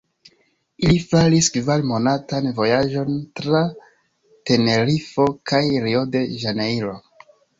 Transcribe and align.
Ili 0.85 0.95
faris 1.09 1.49
kvar-monatan 1.57 2.47
vojaĝon 2.61 3.19
tra 3.41 3.61
Tenerifo 4.51 5.29
kaj 5.51 5.63
Rio-de-Ĵanejro. 5.87 6.99